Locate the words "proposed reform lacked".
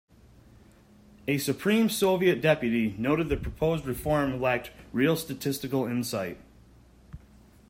3.37-4.71